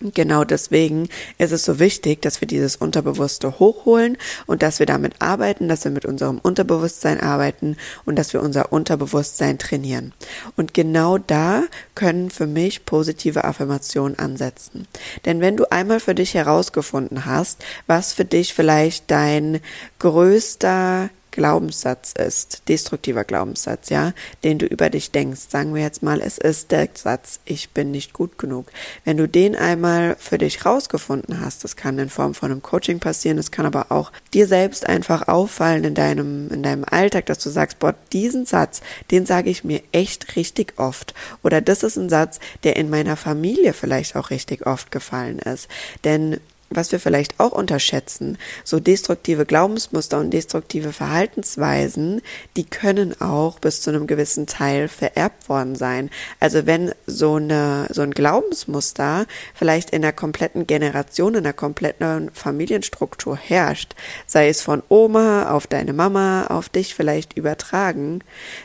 Genau 0.00 0.44
deswegen 0.44 1.08
ist 1.38 1.52
es 1.52 1.64
so 1.64 1.78
wichtig, 1.78 2.20
dass 2.20 2.40
wir 2.40 2.48
dieses 2.48 2.76
Unterbewusste 2.76 3.58
hochholen 3.58 4.18
und 4.46 4.62
dass 4.62 4.78
wir 4.78 4.86
damit 4.86 5.14
arbeiten, 5.20 5.68
dass 5.68 5.84
wir 5.84 5.92
mit 5.92 6.04
unserem 6.04 6.38
Unterbewusstsein 6.38 7.20
arbeiten 7.20 7.76
und 8.04 8.16
dass 8.16 8.32
wir 8.32 8.42
unser 8.42 8.72
Unterbewusstsein 8.72 9.58
trainieren. 9.58 10.12
Und 10.56 10.74
genau 10.74 11.18
da 11.18 11.62
können 11.94 12.30
für 12.30 12.46
mich 12.46 12.84
positive 12.84 13.44
Affirmationen 13.44 14.18
ansetzen. 14.18 14.86
Denn 15.24 15.40
wenn 15.40 15.56
du 15.56 15.70
einmal 15.70 16.00
für 16.00 16.14
dich 16.14 16.34
herausgefunden 16.34 17.24
hast, 17.24 17.64
was 17.86 18.12
für 18.12 18.24
dich 18.24 18.52
vielleicht 18.52 19.10
dein 19.10 19.60
größter 20.00 21.08
Glaubenssatz 21.34 22.12
ist, 22.12 22.62
destruktiver 22.68 23.24
Glaubenssatz, 23.24 23.90
ja, 23.90 24.12
den 24.44 24.60
du 24.60 24.66
über 24.66 24.88
dich 24.88 25.10
denkst. 25.10 25.40
Sagen 25.48 25.74
wir 25.74 25.82
jetzt 25.82 26.00
mal, 26.00 26.20
es 26.20 26.38
ist 26.38 26.70
der 26.70 26.88
Satz, 26.94 27.40
ich 27.44 27.70
bin 27.70 27.90
nicht 27.90 28.12
gut 28.12 28.38
genug. 28.38 28.70
Wenn 29.04 29.16
du 29.16 29.26
den 29.26 29.56
einmal 29.56 30.14
für 30.20 30.38
dich 30.38 30.64
rausgefunden 30.64 31.40
hast, 31.40 31.64
das 31.64 31.74
kann 31.74 31.98
in 31.98 32.08
Form 32.08 32.34
von 32.34 32.52
einem 32.52 32.62
Coaching 32.62 33.00
passieren, 33.00 33.36
das 33.36 33.50
kann 33.50 33.66
aber 33.66 33.90
auch 33.90 34.12
dir 34.32 34.46
selbst 34.46 34.88
einfach 34.88 35.26
auffallen 35.26 35.82
in 35.82 35.94
deinem, 35.94 36.50
in 36.50 36.62
deinem 36.62 36.84
Alltag, 36.84 37.26
dass 37.26 37.38
du 37.38 37.50
sagst, 37.50 37.80
boah, 37.80 37.96
diesen 38.12 38.46
Satz, 38.46 38.80
den 39.10 39.26
sage 39.26 39.50
ich 39.50 39.64
mir 39.64 39.82
echt 39.90 40.36
richtig 40.36 40.74
oft. 40.76 41.14
Oder 41.42 41.60
das 41.60 41.82
ist 41.82 41.96
ein 41.96 42.08
Satz, 42.08 42.38
der 42.62 42.76
in 42.76 42.90
meiner 42.90 43.16
Familie 43.16 43.72
vielleicht 43.72 44.14
auch 44.14 44.30
richtig 44.30 44.68
oft 44.68 44.92
gefallen 44.92 45.40
ist. 45.40 45.66
Denn 46.04 46.38
was 46.76 46.92
wir 46.92 47.00
vielleicht 47.00 47.40
auch 47.40 47.52
unterschätzen, 47.52 48.38
so 48.64 48.80
destruktive 48.80 49.46
Glaubensmuster 49.46 50.18
und 50.18 50.30
destruktive 50.30 50.92
Verhaltensweisen, 50.92 52.22
die 52.56 52.64
können 52.64 53.20
auch 53.20 53.58
bis 53.58 53.80
zu 53.82 53.90
einem 53.90 54.06
gewissen 54.06 54.46
Teil 54.46 54.88
vererbt 54.88 55.48
worden 55.48 55.74
sein. 55.74 56.10
Also 56.40 56.66
wenn 56.66 56.92
so 57.06 57.36
eine, 57.36 57.86
so 57.90 58.02
ein 58.02 58.12
Glaubensmuster 58.12 59.26
vielleicht 59.54 59.90
in 59.90 60.02
der 60.02 60.12
kompletten 60.12 60.66
Generation, 60.66 61.34
in 61.34 61.44
der 61.44 61.52
kompletten 61.52 62.30
Familienstruktur 62.32 63.36
herrscht, 63.36 63.94
sei 64.26 64.48
es 64.48 64.62
von 64.62 64.82
Oma 64.88 65.50
auf 65.50 65.66
deine 65.66 65.92
Mama, 65.92 66.46
auf 66.46 66.68
dich 66.68 66.94
vielleicht 66.94 67.36
übertragen, 67.36 68.20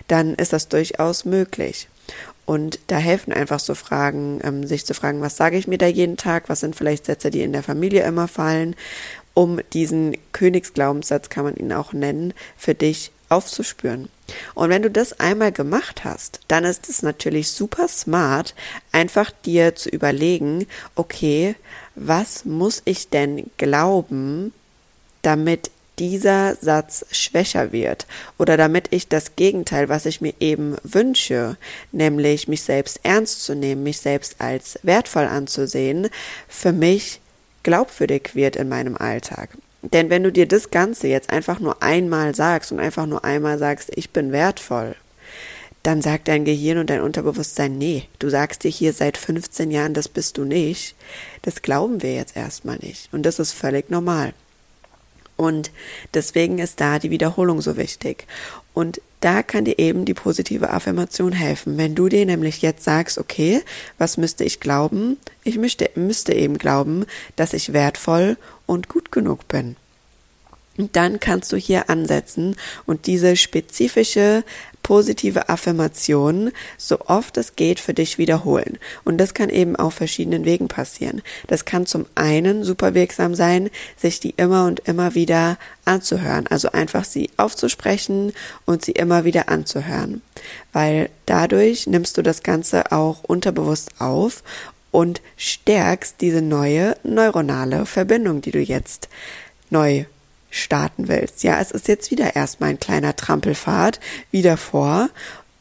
dann 0.07 0.35
ist 0.35 0.53
das 0.53 0.67
durchaus 0.67 1.25
möglich. 1.25 1.87
Und 2.50 2.79
da 2.88 2.98
helfen 2.98 3.32
einfach 3.32 3.60
so 3.60 3.75
Fragen, 3.75 4.39
ähm, 4.44 4.65
sich 4.65 4.84
zu 4.84 4.96
fragen, 4.96 5.22
was 5.22 5.38
sage 5.38 5.56
ich 5.56 5.68
mir 5.68 5.77
da 5.77 5.86
jeden 5.86 6.18
Tag, 6.18 6.50
was 6.50 6.62
sind 6.62 6.75
vielleicht 6.75 7.06
Sätze, 7.06 7.29
die 7.29 7.44
in 7.44 7.53
der 7.53 7.62
Familie 7.62 8.01
immer 8.01 8.27
fallen, 8.27 8.75
um 9.36 9.60
diesen 9.72 10.18
Königsglaubenssatz, 10.32 11.29
kann 11.29 11.44
man 11.44 11.58
ihn 11.58 11.72
auch 11.72 11.94
nennen, 11.94 12.34
für 12.58 12.74
dich 12.74 13.12
aufzuspüren. 13.29 14.10
Und 14.56 14.72
wenn 14.72 14.82
du 14.82 14.89
das 14.89 15.20
einmal 15.20 15.51
gemacht 15.51 16.03
hast, 16.03 16.39
dann 16.48 16.63
ist 16.63 16.89
es 16.89 17.03
natürlich 17.03 17.51
super 17.51 17.88
smart, 17.88 18.56
einfach 18.91 19.29
dir 19.46 19.75
zu 19.75 19.89
überlegen, 19.89 20.65
okay, 20.96 21.53
was 21.94 22.46
muss 22.46 22.82
ich 22.84 23.10
denn 23.10 23.51
glauben, 23.58 24.53
damit 25.22 25.70
dieser 26.00 26.56
Satz 26.56 27.06
schwächer 27.12 27.72
wird 27.72 28.08
oder 28.38 28.58
damit 28.58 28.88
ich 28.91 29.08
das 29.08 29.36
Gegenteil, 29.36 29.89
was 29.89 30.06
ich 30.06 30.22
mir 30.22 30.34
eben 30.39 30.77
wünsche, 30.84 31.58
nämlich 31.91 32.48
mich 32.48 32.63
selbst 32.63 33.01
ernst 33.03 33.44
zu 33.44 33.56
nehmen, 33.56 33.84
mich 33.84 34.00
selbst 34.00 34.36
als 34.39 34.79
wertvoll 34.84 35.25
anzusehen, 35.25 36.10
für 36.48 36.72
mich 36.72 37.20
glaubwürdig 37.63 38.32
wird 38.34 38.56
in 38.56 38.70
meinem 38.70 38.96
Alltag. 38.96 39.50
Denn 39.82 40.10
wenn 40.10 40.24
du 40.24 40.32
dir 40.32 40.48
das 40.48 40.72
Ganze 40.72 41.08
jetzt 41.08 41.29
einfach 41.29 41.60
nur 41.60 41.82
einmal 41.82 42.36
sagst 42.36 42.72
und 42.72 42.79
einfach 42.79 43.06
nur 43.06 43.24
einmal 43.24 43.58
sagst, 43.58 43.91
ich 43.96 44.10
bin 44.10 44.32
wertvoll, 44.32 44.96
dann 45.84 46.01
sagt 46.01 46.27
dein 46.27 46.44
Gehirn 46.44 46.77
und 46.77 46.89
dein 46.89 47.01
Unterbewusstsein, 47.01 47.77
nee, 47.77 48.03
du 48.20 48.29
sagst 48.29 48.63
dir 48.63 48.72
hier 48.72 48.91
seit 48.91 49.18
15 49.18 49.72
Jahren, 49.72 49.94
das 49.94 50.10
bist 50.10 50.38
du 50.38 50.44
nicht. 50.44 50.96
Das 51.41 51.62
glauben 51.62 52.01
wir 52.01 52.13
jetzt 52.13 52.36
erstmal 52.36 52.77
nicht. 52.77 53.08
Und 53.13 53.24
das 53.24 53.39
ist 53.39 53.53
völlig 53.53 53.89
normal. 53.89 54.34
Und 55.39 55.72
deswegen 56.13 56.60
ist 56.60 56.81
da 56.81 57.00
die 57.00 57.12
Wiederholung 57.12 57.62
so 57.62 57.77
wichtig. 57.77 58.27
Und 58.74 59.00
da 59.22 59.41
kann 59.41 59.63
dir 59.63 59.79
eben 59.79 60.03
die 60.03 60.13
positive 60.13 60.69
Affirmation 60.69 61.31
helfen. 61.31 61.77
Wenn 61.77 61.96
du 61.96 62.10
dir 62.10 62.25
nämlich 62.25 62.62
jetzt 62.62 62.84
sagst, 62.84 63.17
okay, 63.17 63.62
was 63.98 64.17
müsste 64.17 64.43
ich 64.43 64.60
glauben? 64.60 65.15
Ich 65.46 65.58
müsste, 65.58 65.91
müsste 65.96 66.34
eben 66.34 66.58
glauben, 66.58 67.05
dass 67.38 67.53
ich 67.53 67.72
wertvoll 67.72 68.36
und 68.65 68.89
gut 68.89 69.13
genug 69.13 69.48
bin. 69.48 69.77
Und 70.77 70.98
dann 70.98 71.22
kannst 71.22 71.53
du 71.53 71.55
hier 71.55 71.89
ansetzen 71.89 72.58
und 72.86 73.08
diese 73.08 73.38
spezifische 73.38 74.43
positive 74.89 75.50
Affirmation 75.50 76.51
so 76.79 77.00
oft 77.01 77.38
es 77.38 77.55
geht 77.55 77.79
für 77.79 77.93
dich 77.93 78.17
wiederholen. 78.17 78.79
Und 79.03 79.19
das 79.19 79.36
kann 79.36 79.51
eben 79.51 79.75
auf 79.75 79.93
verschiedenen 79.93 80.46
Wegen 80.46 80.67
passieren. 80.67 81.22
Das 81.46 81.63
kann 81.63 81.86
zum 81.86 82.08
einen 82.15 82.63
super 82.63 82.96
wirksam 82.96 83.36
sein, 83.36 83.69
sich 83.98 84.19
die 84.19 84.31
immer 84.31 84.65
und 84.65 84.79
immer 84.79 85.13
wieder 85.13 85.60
anzuhören. 85.86 86.48
Also 86.48 86.72
einfach 86.72 87.05
sie 87.05 87.29
aufzusprechen 87.38 88.34
und 88.65 88.84
sie 88.84 88.93
immer 88.93 89.25
wieder 89.25 89.48
anzuhören. 89.50 90.24
Weil 90.74 91.12
dadurch 91.27 91.86
nimmst 91.86 92.17
du 92.17 92.24
das 92.24 92.41
Ganze 92.41 92.91
auch 92.91 93.24
unterbewusst 93.24 93.91
auf 94.00 94.41
und 94.89 95.22
stärkst 95.38 96.15
diese 96.19 96.41
neue 96.41 96.96
neuronale 97.03 97.86
Verbindung, 97.86 98.41
die 98.41 98.50
du 98.50 98.60
jetzt 98.60 99.08
neu 99.69 100.05
starten 100.50 101.08
willst. 101.08 101.44
Ja, 101.44 101.60
es 101.60 101.72
ist 101.72 101.88
jetzt 101.88 102.12
wieder 102.12 102.36
erstmal 102.36 102.72
ein 102.72 102.79
kleiner 102.79 103.15
Trampelfahrt 103.15 104.00
wieder 104.32 104.58
vor, 104.58 105.10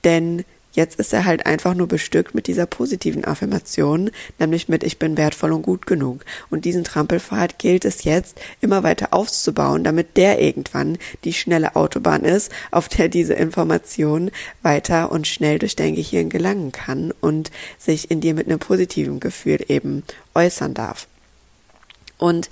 denn 0.04 0.44
jetzt 0.72 0.98
ist 1.00 1.12
er 1.12 1.24
halt 1.24 1.44
einfach 1.44 1.74
nur 1.74 1.88
bestückt 1.88 2.34
mit 2.34 2.46
dieser 2.46 2.66
positiven 2.66 3.24
Affirmation, 3.24 4.10
nämlich 4.38 4.68
mit 4.68 4.84
ich 4.84 4.98
bin 4.98 5.16
wertvoll 5.16 5.52
und 5.52 5.62
gut 5.62 5.86
genug. 5.86 6.24
Und 6.50 6.64
diesen 6.64 6.84
Trampelfahrt 6.84 7.58
gilt 7.58 7.84
es 7.84 8.04
jetzt 8.04 8.40
immer 8.60 8.84
weiter 8.84 9.12
aufzubauen, 9.12 9.82
damit 9.82 10.16
der 10.16 10.40
irgendwann 10.40 10.96
die 11.24 11.32
schnelle 11.32 11.74
Autobahn 11.74 12.22
ist, 12.22 12.52
auf 12.70 12.88
der 12.88 13.08
diese 13.08 13.34
Information 13.34 14.30
weiter 14.62 15.10
und 15.10 15.26
schnell 15.26 15.58
durch 15.58 15.74
dein 15.74 15.96
Gehirn 15.96 16.28
gelangen 16.28 16.70
kann 16.70 17.12
und 17.20 17.50
sich 17.78 18.10
in 18.10 18.20
dir 18.20 18.34
mit 18.34 18.46
einem 18.46 18.60
positiven 18.60 19.18
Gefühl 19.18 19.64
eben 19.68 20.04
äußern 20.34 20.74
darf. 20.74 21.08
Und 22.18 22.50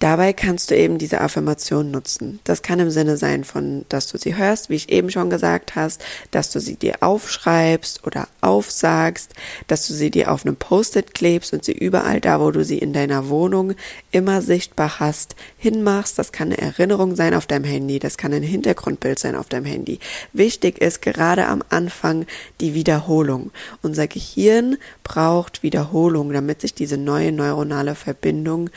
Dabei 0.00 0.32
kannst 0.32 0.70
du 0.70 0.76
eben 0.76 0.98
diese 0.98 1.20
Affirmation 1.20 1.90
nutzen. 1.90 2.38
Das 2.44 2.62
kann 2.62 2.78
im 2.78 2.90
Sinne 2.90 3.16
sein 3.16 3.42
von, 3.42 3.84
dass 3.88 4.06
du 4.06 4.16
sie 4.16 4.36
hörst, 4.36 4.70
wie 4.70 4.76
ich 4.76 4.90
eben 4.90 5.10
schon 5.10 5.28
gesagt 5.28 5.74
hast, 5.74 6.04
dass 6.30 6.50
du 6.50 6.60
sie 6.60 6.76
dir 6.76 6.98
aufschreibst 7.00 8.06
oder 8.06 8.28
aufsagst, 8.40 9.32
dass 9.66 9.88
du 9.88 9.94
sie 9.94 10.12
dir 10.12 10.30
auf 10.30 10.46
einem 10.46 10.54
Post-it 10.54 11.14
klebst 11.14 11.52
und 11.52 11.64
sie 11.64 11.72
überall 11.72 12.20
da, 12.20 12.40
wo 12.40 12.52
du 12.52 12.64
sie 12.64 12.78
in 12.78 12.92
deiner 12.92 13.28
Wohnung 13.28 13.74
immer 14.12 14.40
sichtbar 14.40 15.00
hast, 15.00 15.34
hinmachst. 15.56 16.16
Das 16.16 16.30
kann 16.30 16.52
eine 16.52 16.58
Erinnerung 16.58 17.16
sein 17.16 17.34
auf 17.34 17.46
deinem 17.46 17.64
Handy, 17.64 17.98
das 17.98 18.16
kann 18.16 18.32
ein 18.32 18.44
Hintergrundbild 18.44 19.18
sein 19.18 19.34
auf 19.34 19.48
deinem 19.48 19.66
Handy. 19.66 19.98
Wichtig 20.32 20.78
ist 20.78 21.02
gerade 21.02 21.46
am 21.46 21.64
Anfang 21.70 22.24
die 22.60 22.74
Wiederholung. 22.74 23.50
Unser 23.82 24.06
Gehirn 24.06 24.76
braucht 25.02 25.64
Wiederholung, 25.64 26.32
damit 26.32 26.60
sich 26.60 26.74
diese 26.74 26.98
neue 26.98 27.32
neuronale 27.32 27.96
Verbindung 27.96 28.70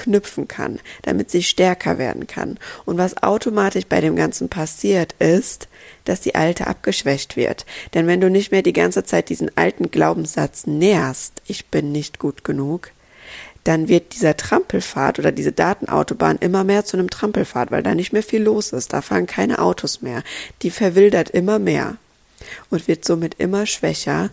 knüpfen 0.00 0.48
kann, 0.48 0.80
damit 1.02 1.30
sie 1.30 1.42
stärker 1.42 1.98
werden 1.98 2.26
kann. 2.26 2.58
Und 2.84 2.98
was 2.98 3.22
automatisch 3.22 3.86
bei 3.86 4.00
dem 4.00 4.16
Ganzen 4.16 4.48
passiert, 4.48 5.14
ist, 5.18 5.68
dass 6.04 6.20
die 6.20 6.34
alte 6.34 6.66
abgeschwächt 6.66 7.36
wird. 7.36 7.66
Denn 7.94 8.06
wenn 8.06 8.20
du 8.20 8.30
nicht 8.30 8.50
mehr 8.50 8.62
die 8.62 8.72
ganze 8.72 9.04
Zeit 9.04 9.28
diesen 9.28 9.56
alten 9.56 9.90
Glaubenssatz 9.90 10.66
nährst, 10.66 11.42
ich 11.46 11.66
bin 11.66 11.92
nicht 11.92 12.18
gut 12.18 12.44
genug, 12.44 12.90
dann 13.64 13.88
wird 13.88 14.14
dieser 14.14 14.36
Trampelfahrt 14.36 15.18
oder 15.18 15.32
diese 15.32 15.52
Datenautobahn 15.52 16.38
immer 16.38 16.64
mehr 16.64 16.84
zu 16.84 16.96
einem 16.96 17.10
Trampelfahrt, 17.10 17.70
weil 17.70 17.82
da 17.82 17.94
nicht 17.94 18.12
mehr 18.12 18.22
viel 18.22 18.42
los 18.42 18.72
ist. 18.72 18.92
Da 18.92 19.02
fahren 19.02 19.26
keine 19.26 19.58
Autos 19.58 20.00
mehr. 20.00 20.22
Die 20.62 20.70
verwildert 20.70 21.30
immer 21.30 21.58
mehr 21.58 21.96
und 22.70 22.88
wird 22.88 23.04
somit 23.04 23.34
immer 23.34 23.66
schwächer 23.66 24.30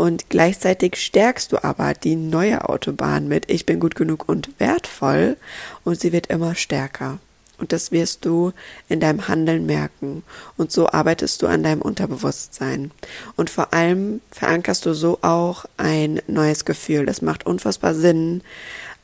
und 0.00 0.30
gleichzeitig 0.30 0.96
stärkst 0.96 1.52
du 1.52 1.62
aber 1.62 1.92
die 1.92 2.16
neue 2.16 2.70
Autobahn 2.70 3.28
mit 3.28 3.50
Ich 3.50 3.66
bin 3.66 3.80
gut 3.80 3.94
genug 3.94 4.26
und 4.30 4.48
wertvoll 4.58 5.36
und 5.84 6.00
sie 6.00 6.10
wird 6.10 6.28
immer 6.28 6.54
stärker. 6.54 7.18
Und 7.58 7.72
das 7.72 7.92
wirst 7.92 8.24
du 8.24 8.52
in 8.88 9.00
deinem 9.00 9.28
Handeln 9.28 9.66
merken. 9.66 10.22
Und 10.56 10.72
so 10.72 10.88
arbeitest 10.88 11.42
du 11.42 11.48
an 11.48 11.62
deinem 11.62 11.82
Unterbewusstsein. 11.82 12.92
Und 13.36 13.50
vor 13.50 13.74
allem 13.74 14.22
verankerst 14.30 14.86
du 14.86 14.94
so 14.94 15.18
auch 15.20 15.66
ein 15.76 16.22
neues 16.26 16.64
Gefühl. 16.64 17.04
Das 17.04 17.20
macht 17.20 17.44
unfassbar 17.44 17.94
Sinn, 17.94 18.40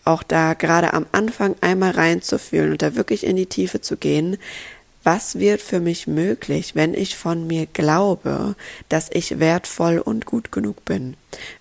auch 0.06 0.22
da 0.22 0.54
gerade 0.54 0.94
am 0.94 1.04
Anfang 1.12 1.56
einmal 1.60 1.90
reinzufühlen 1.90 2.72
und 2.72 2.80
da 2.80 2.94
wirklich 2.94 3.26
in 3.26 3.36
die 3.36 3.44
Tiefe 3.44 3.82
zu 3.82 3.98
gehen, 3.98 4.38
was 5.06 5.38
wird 5.38 5.62
für 5.62 5.78
mich 5.78 6.08
möglich, 6.08 6.74
wenn 6.74 6.92
ich 6.92 7.14
von 7.14 7.46
mir 7.46 7.66
glaube, 7.66 8.56
dass 8.88 9.08
ich 9.12 9.38
wertvoll 9.38 10.00
und 10.00 10.26
gut 10.26 10.50
genug 10.50 10.84
bin? 10.84 11.14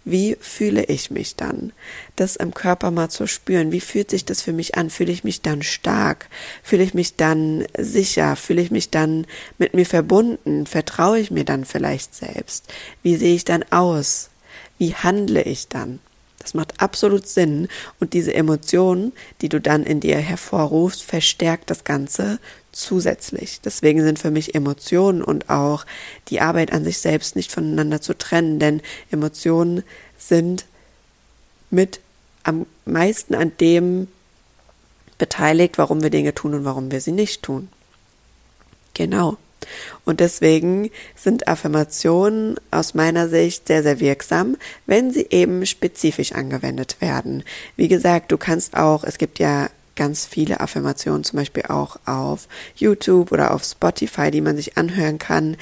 Wie 0.04 0.36
fühle 0.42 0.86
ich 0.86 1.12
mich 1.12 1.36
dann? 1.36 1.72
Das 2.16 2.38
im 2.38 2.56
Körper 2.56 2.90
mal 2.90 3.10
zu 3.10 3.28
spüren. 3.28 3.72
Wie 3.72 3.82
fühlt 3.82 4.10
sich 4.10 4.26
das 4.26 4.42
für 4.42 4.52
mich 4.52 4.80
an? 4.80 4.90
Fühle 4.90 5.12
ich 5.12 5.24
mich 5.24 5.44
dann 5.44 5.62
stark? 5.62 6.28
Fühle 6.64 6.82
ich 6.82 6.96
mich 6.96 7.18
dann 7.18 7.68
sicher? 7.78 8.36
Fühle 8.36 8.64
ich 8.64 8.72
mich 8.72 8.90
dann 8.90 9.28
mit 9.60 9.76
mir 9.76 9.86
verbunden? 9.86 10.66
Vertraue 10.66 11.20
ich 11.20 11.30
mir 11.30 11.46
dann 11.46 11.66
vielleicht 11.66 12.16
selbst? 12.16 12.66
Wie 13.04 13.16
sehe 13.16 13.36
ich 13.36 13.46
dann 13.46 13.64
aus? 13.70 14.32
Wie 14.80 14.96
handle 14.96 15.44
ich 15.44 15.68
dann? 15.68 16.00
Das 16.40 16.54
macht 16.54 16.80
absolut 16.80 17.28
Sinn. 17.28 17.68
Und 18.00 18.14
diese 18.14 18.34
Emotion, 18.34 19.14
die 19.42 19.50
du 19.50 19.60
dann 19.60 19.84
in 19.84 20.00
dir 20.00 20.18
hervorrufst, 20.18 21.04
verstärkt 21.04 21.72
das 21.72 21.84
Ganze 21.84 22.40
zusätzlich. 22.76 23.62
Deswegen 23.62 24.04
sind 24.04 24.20
für 24.20 24.32
mich 24.32 24.54
Emotionen 24.54 25.24
und 25.24 25.50
auch 25.50 25.86
die 26.28 26.42
Arbeit 26.42 26.74
an 26.74 26.84
sich 26.84 27.00
selbst 27.00 27.36
nicht 27.36 27.52
voneinander 27.52 28.02
zu 28.02 28.18
trennen, 28.18 28.60
denn 28.60 28.82
Emotionen 29.12 29.84
sind 30.18 30.66
mit 31.70 32.00
am 32.44 32.66
meisten 32.86 33.34
an 33.34 33.52
dem 33.60 34.08
beteiligt, 35.18 35.78
warum 35.78 36.04
wir 36.04 36.10
Dinge 36.10 36.36
tun 36.36 36.54
und 36.54 36.66
warum 36.66 36.92
wir 36.92 37.02
sie 37.02 37.12
nicht 37.12 37.44
tun. 37.44 37.70
Genau. 38.94 39.38
Und 40.04 40.20
deswegen 40.20 40.92
sind 41.16 41.48
Affirmationen 41.48 42.58
aus 42.70 42.94
meiner 42.94 43.30
Sicht 43.30 43.68
sehr, 43.68 43.82
sehr 43.82 44.00
wirksam, 44.00 44.58
wenn 44.86 45.12
sie 45.12 45.28
eben 45.30 45.66
spezifisch 45.66 46.34
angewendet 46.34 46.98
werden. 47.00 47.44
Wie 47.76 47.88
gesagt, 47.88 48.32
du 48.32 48.38
kannst 48.38 48.78
auch, 48.78 49.04
es 49.04 49.18
gibt 49.18 49.40
ja 49.40 49.70
ganz 49.96 50.26
viele 50.26 50.60
Affirmationen, 50.60 51.24
zum 51.24 51.38
Beispiel 51.38 51.64
auch 51.64 51.98
auf 52.06 52.48
YouTube 52.76 53.32
oder 53.32 53.54
auf 53.54 53.64
Spotify, 53.64 54.32
die 54.32 54.42
man 54.42 54.56
sich 54.56 54.78
anhören 54.78 55.20
kann. 55.20 55.58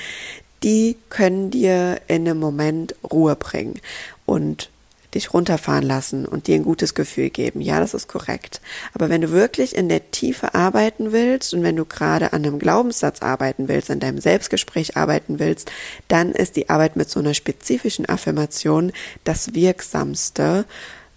Die 0.63 0.97
können 1.09 1.51
dir 1.51 1.99
in 2.07 2.27
einem 2.27 2.39
Moment 2.39 2.95
Ruhe 3.03 3.35
bringen. 3.35 3.79
Und 4.25 4.69
dich 5.13 5.33
runterfahren 5.33 5.83
lassen 5.83 6.25
und 6.25 6.47
dir 6.47 6.55
ein 6.55 6.63
gutes 6.63 6.95
Gefühl 6.95 7.29
geben. 7.29 7.61
Ja, 7.61 7.79
das 7.79 7.93
ist 7.93 8.07
korrekt. 8.07 8.61
Aber 8.93 9.09
wenn 9.09 9.21
du 9.21 9.31
wirklich 9.31 9.75
in 9.75 9.89
der 9.89 10.11
Tiefe 10.11 10.53
arbeiten 10.53 11.11
willst 11.11 11.53
und 11.53 11.63
wenn 11.63 11.75
du 11.75 11.85
gerade 11.85 12.33
an 12.33 12.45
einem 12.45 12.59
Glaubenssatz 12.59 13.21
arbeiten 13.21 13.67
willst, 13.67 13.91
an 13.91 13.99
deinem 13.99 14.19
Selbstgespräch 14.19 14.97
arbeiten 14.97 15.39
willst, 15.39 15.71
dann 16.07 16.31
ist 16.31 16.55
die 16.55 16.69
Arbeit 16.69 16.95
mit 16.95 17.09
so 17.09 17.19
einer 17.19 17.33
spezifischen 17.33 18.07
Affirmation 18.07 18.91
das 19.23 19.53
wirksamste, 19.53 20.65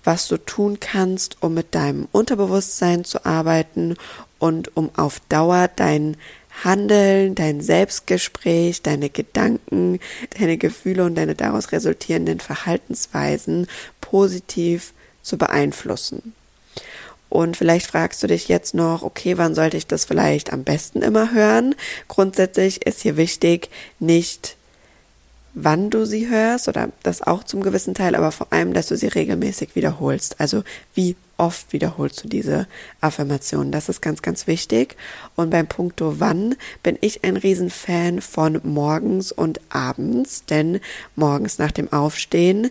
was 0.07 0.29
du 0.29 0.39
tun 0.39 0.79
kannst, 0.81 1.39
um 1.41 1.55
mit 1.55 1.75
deinem 1.75 2.09
Unterbewusstsein 2.13 3.05
zu 3.05 3.27
arbeiten 3.27 3.97
und 4.39 4.77
um 4.77 4.91
auf 4.97 5.21
Dauer 5.29 5.69
dein 5.75 6.17
Handeln, 6.65 7.35
dein 7.35 7.61
Selbstgespräch, 7.61 8.83
deine 8.83 9.11
Gedanken, 9.11 9.99
deine 10.39 10.57
Gefühle 10.57 11.05
und 11.05 11.17
deine 11.17 11.35
daraus 11.35 11.73
resultierenden 11.73 12.41
Verhaltensweisen 12.41 13.67
positiv 14.01 14.93
zu 15.23 15.37
beeinflussen. 15.37 16.35
Und 17.29 17.57
vielleicht 17.57 17.87
fragst 17.87 18.23
du 18.23 18.29
dich 18.29 18.49
jetzt 18.49 18.75
noch, 18.75 19.03
okay, 19.03 19.37
wann 19.37 19.55
sollte 19.55 19.77
ich 19.77 19.87
das 19.87 20.05
vielleicht 20.05 20.53
am 20.53 20.63
besten 20.63 21.03
immer 21.03 21.35
hören? 21.35 21.75
Grundsätzlich 22.09 22.87
ist 22.87 23.03
hier 23.03 23.17
wichtig, 23.17 23.69
nicht 23.99 24.57
wann 25.59 25.89
du 25.89 26.05
sie 26.05 26.29
hörst 26.29 26.69
oder 26.69 26.91
das 27.03 27.23
auch 27.23 27.43
zum 27.43 27.63
gewissen 27.63 27.95
Teil, 27.95 28.15
aber 28.15 28.31
vor 28.31 28.53
allem, 28.53 28.75
dass 28.75 28.89
du 28.89 28.97
sie 28.97 29.09
regelmäßig 29.09 29.75
wiederholst. 29.75 30.39
Also 30.39 30.63
wie 30.95 31.17
oft 31.39 31.73
wiederholst 31.73 32.23
du 32.23 32.29
diese 32.29 32.67
Affirmation. 33.01 33.73
Das 33.73 33.89
ist 33.89 34.03
ganz, 34.03 34.21
ganz 34.23 34.47
wichtig. 34.47 34.97
Und 35.35 35.51
beim 35.51 35.67
Punkto 35.67 36.21
wann 36.21 36.57
bin 36.83 36.99
ich 37.01 37.25
ein 37.25 37.37
Riesenfan 37.37 38.21
von 38.21 38.61
morgens 38.65 39.33
und 39.33 39.61
abends, 39.71 40.45
denn 40.45 40.81
morgens 41.15 41.59
nach 41.59 41.73
dem 41.73 41.93
Aufstehen 41.93 42.71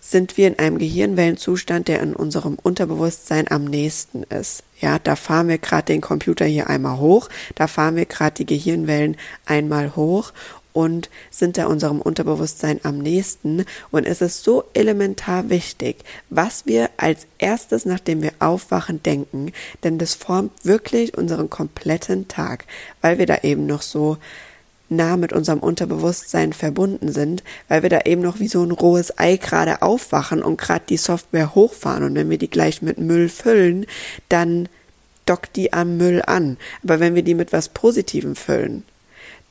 sind 0.00 0.36
wir 0.36 0.46
in 0.46 0.58
einem 0.58 0.78
Gehirnwellenzustand, 0.78 1.88
der 1.88 2.00
in 2.00 2.14
unserem 2.14 2.56
Unterbewusstsein 2.62 3.50
am 3.50 3.64
nächsten 3.64 4.22
ist. 4.22 4.62
Ja, 4.80 4.98
da 4.98 5.16
fahren 5.16 5.48
wir 5.48 5.58
gerade 5.58 5.86
den 5.86 6.00
Computer 6.00 6.44
hier 6.44 6.70
einmal 6.70 6.98
hoch, 6.98 7.28
da 7.54 7.66
fahren 7.66 7.96
wir 7.96 8.06
gerade 8.06 8.34
die 8.34 8.46
Gehirnwellen 8.46 9.16
einmal 9.46 9.96
hoch 9.96 10.32
und 10.76 11.08
sind 11.30 11.56
da 11.56 11.68
unserem 11.68 12.02
Unterbewusstsein 12.02 12.80
am 12.82 12.98
nächsten. 12.98 13.64
Und 13.90 14.06
es 14.06 14.20
ist 14.20 14.44
so 14.44 14.64
elementar 14.74 15.48
wichtig, 15.48 16.04
was 16.28 16.66
wir 16.66 16.90
als 16.98 17.26
erstes, 17.38 17.86
nachdem 17.86 18.20
wir 18.20 18.32
aufwachen, 18.40 19.02
denken, 19.02 19.52
denn 19.84 19.96
das 19.96 20.14
formt 20.14 20.66
wirklich 20.66 21.16
unseren 21.16 21.48
kompletten 21.48 22.28
Tag, 22.28 22.66
weil 23.00 23.18
wir 23.18 23.24
da 23.24 23.38
eben 23.42 23.64
noch 23.64 23.80
so 23.80 24.18
nah 24.90 25.16
mit 25.16 25.32
unserem 25.32 25.60
Unterbewusstsein 25.60 26.52
verbunden 26.52 27.10
sind, 27.10 27.42
weil 27.68 27.82
wir 27.82 27.90
da 27.90 28.00
eben 28.04 28.20
noch 28.20 28.38
wie 28.38 28.48
so 28.48 28.62
ein 28.62 28.70
rohes 28.70 29.18
Ei 29.18 29.38
gerade 29.38 29.80
aufwachen 29.80 30.42
und 30.42 30.60
gerade 30.60 30.84
die 30.86 30.98
Software 30.98 31.54
hochfahren 31.54 32.04
und 32.04 32.14
wenn 32.14 32.28
wir 32.28 32.38
die 32.38 32.50
gleich 32.50 32.82
mit 32.82 32.98
Müll 32.98 33.30
füllen, 33.30 33.86
dann 34.28 34.68
dockt 35.24 35.56
die 35.56 35.72
am 35.72 35.96
Müll 35.96 36.22
an. 36.26 36.58
Aber 36.84 37.00
wenn 37.00 37.14
wir 37.14 37.22
die 37.22 37.34
mit 37.34 37.54
was 37.54 37.70
Positivem 37.70 38.36
füllen, 38.36 38.84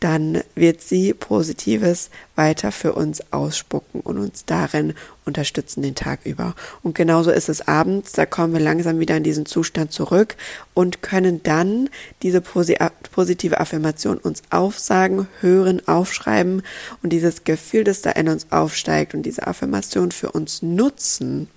dann 0.05 0.43
wird 0.53 0.81
sie 0.81 1.15
Positives 1.15 2.11
weiter 2.35 2.71
für 2.71 2.93
uns 2.93 3.33
ausspucken 3.33 4.01
und 4.01 4.19
uns 4.19 4.45
darin 4.45 4.93
unterstützen 5.25 5.81
den 5.81 5.95
Tag 5.95 6.19
über. 6.25 6.53
Und 6.83 6.93
genauso 6.93 7.31
ist 7.31 7.49
es 7.49 7.67
abends, 7.67 8.11
da 8.11 8.27
kommen 8.27 8.53
wir 8.53 8.59
langsam 8.59 8.99
wieder 8.99 9.17
in 9.17 9.23
diesen 9.23 9.47
Zustand 9.47 9.91
zurück 9.91 10.35
und 10.75 11.01
können 11.01 11.41
dann 11.41 11.89
diese 12.21 12.39
positive 12.39 13.59
Affirmation 13.59 14.19
uns 14.19 14.43
aufsagen, 14.51 15.27
hören, 15.41 15.81
aufschreiben 15.87 16.61
und 17.01 17.09
dieses 17.09 17.43
Gefühl, 17.43 17.83
das 17.83 18.03
da 18.03 18.11
in 18.11 18.29
uns 18.29 18.51
aufsteigt 18.51 19.15
und 19.15 19.23
diese 19.23 19.47
Affirmation 19.47 20.11
für 20.11 20.31
uns 20.33 20.61
nutzen, 20.61 21.47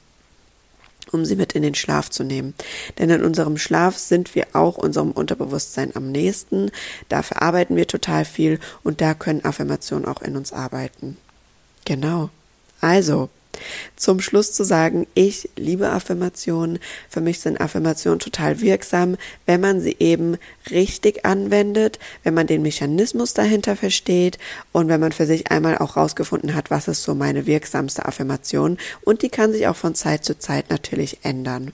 um 1.09 1.25
sie 1.25 1.37
mit 1.37 1.55
in 1.55 1.63
den 1.63 1.75
Schlaf 1.75 2.11
zu 2.11 2.25
nehmen. 2.25 2.55
Denn 2.99 3.11
in 3.11 3.23
unserem 3.23 3.59
Schlaf 3.59 3.97
sind 3.97 4.35
wir 4.35 4.49
auch 4.53 4.77
unserem 4.77 5.11
Unterbewusstsein 5.13 5.95
am 5.95 6.11
nächsten. 6.11 6.71
Da 7.09 7.23
verarbeiten 7.23 7.77
wir 7.77 7.87
total 7.87 8.25
viel 8.25 8.59
und 8.83 9.01
da 9.01 9.15
können 9.15 9.45
Affirmationen 9.45 10.07
auch 10.07 10.23
in 10.23 10.37
uns 10.37 10.53
arbeiten. 10.53 11.17
Genau. 11.85 12.31
Also, 12.81 13.29
zum 13.97 14.21
Schluss 14.21 14.53
zu 14.53 14.65
sagen, 14.65 15.07
ich 15.15 15.51
liebe 15.57 15.91
Affirmationen. 15.91 16.79
Für 17.09 17.21
mich 17.21 17.41
sind 17.41 17.61
Affirmationen 17.61 18.19
total 18.19 18.61
wirksam, 18.61 19.17
wenn 19.47 19.61
man 19.61 19.81
sie 19.81 19.97
eben 19.99 20.37
richtig 20.71 21.25
anwendet, 21.25 21.99
wenn 22.23 22.35
man 22.35 22.47
den 22.47 22.63
Mechanismus 22.63 23.35
dahinter 23.35 23.77
versteht 23.77 24.39
und 24.73 24.89
wenn 24.89 25.01
man 25.01 25.13
für 25.13 25.27
sich 25.27 25.51
einmal 25.51 25.79
auch 25.79 25.97
rausgefunden 25.97 26.55
hat, 26.55 26.71
was 26.71 26.89
ist 26.89 27.03
so 27.03 27.15
meine 27.15 27.47
wirksamste 27.47 28.07
Affirmation. 28.07 28.79
Und 29.03 29.23
die 29.23 29.29
kann 29.29 29.53
sich 29.53 29.67
auch 29.67 29.77
von 29.77 29.95
Zeit 29.95 30.25
zu 30.25 30.39
Zeit 30.39 30.71
natürlich 30.71 31.19
ändern. 31.23 31.73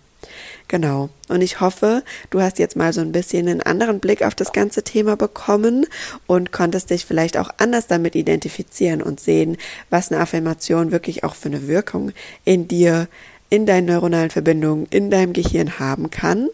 Genau. 0.69 1.11
Und 1.29 1.43
ich 1.43 1.61
hoffe, 1.61 2.03
du 2.31 2.41
hast 2.41 2.59
jetzt 2.59 2.77
mal 2.77 2.93
so 2.93 3.01
ein 3.01 3.13
bisschen 3.13 3.49
einen 3.49 3.61
anderen 3.61 4.01
Blick 4.01 4.23
auf 4.23 4.35
das 4.35 4.53
ganze 4.53 4.83
Thema 4.83 5.17
bekommen 5.17 5.87
und 6.27 6.53
konntest 6.53 6.91
dich 6.91 7.05
vielleicht 7.05 7.37
auch 7.37 7.51
anders 7.59 7.87
damit 7.87 8.15
identifizieren 8.15 9.03
und 9.03 9.21
sehen, 9.21 9.57
was 9.91 10.11
eine 10.11 10.21
Affirmation 10.21 10.93
wirklich 10.93 11.25
auch 11.25 11.35
für 11.35 11.49
eine 11.49 11.69
Wirkung 11.69 12.13
in 12.45 12.69
dir 12.69 13.09
in 13.51 13.67
deinen 13.67 13.85
neuronalen 13.85 14.31
Verbindungen, 14.31 14.87
in 14.91 15.11
deinem 15.11 15.33
Gehirn 15.33 15.79
haben 15.79 16.11
kann 16.11 16.49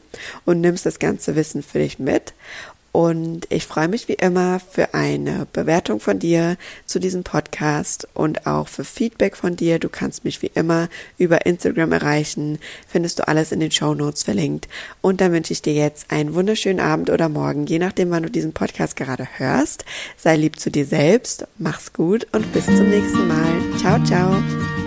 und 0.44 0.60
nimmst 0.60 0.84
das 0.84 0.98
ganze 0.98 1.34
Wissen 1.34 1.62
für 1.62 1.78
dich 1.78 1.98
mit. 1.98 2.34
Und 2.92 3.46
ich 3.50 3.66
freue 3.66 3.88
mich 3.88 4.08
wie 4.08 4.14
immer 4.14 4.58
für 4.58 4.94
eine 4.94 5.46
Bewertung 5.52 6.00
von 6.00 6.18
dir 6.18 6.56
zu 6.86 6.98
diesem 6.98 7.22
Podcast 7.22 8.08
und 8.14 8.46
auch 8.46 8.66
für 8.66 8.84
Feedback 8.84 9.36
von 9.36 9.54
dir. 9.54 9.78
Du 9.78 9.88
kannst 9.88 10.24
mich 10.24 10.42
wie 10.42 10.50
immer 10.54 10.88
über 11.16 11.46
Instagram 11.46 11.92
erreichen. 11.92 12.58
Findest 12.88 13.18
du 13.18 13.28
alles 13.28 13.52
in 13.52 13.60
den 13.60 13.70
Show 13.70 13.94
Notes 13.94 14.24
verlinkt. 14.24 14.68
Und 15.00 15.20
dann 15.20 15.32
wünsche 15.32 15.52
ich 15.52 15.62
dir 15.62 15.74
jetzt 15.74 16.10
einen 16.10 16.34
wunderschönen 16.34 16.80
Abend 16.80 17.10
oder 17.10 17.28
Morgen, 17.28 17.66
je 17.66 17.78
nachdem, 17.78 18.10
wann 18.10 18.24
du 18.24 18.30
diesen 18.30 18.52
Podcast 18.52 18.96
gerade 18.96 19.28
hörst. 19.36 19.84
Sei 20.16 20.36
lieb 20.36 20.58
zu 20.58 20.70
dir 20.70 20.84
selbst, 20.84 21.46
mach's 21.58 21.92
gut 21.92 22.26
und 22.32 22.52
bis 22.52 22.66
zum 22.66 22.88
nächsten 22.88 23.28
Mal. 23.28 23.78
Ciao, 23.78 24.02
ciao. 24.04 24.79